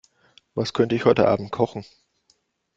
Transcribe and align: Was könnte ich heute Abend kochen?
Was 0.55 0.73
könnte 0.73 0.95
ich 0.95 1.05
heute 1.05 1.27
Abend 1.27 1.51
kochen? 1.51 1.85